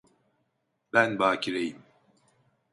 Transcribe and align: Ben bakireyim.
Ben 0.93 1.19
bakireyim. 1.19 1.81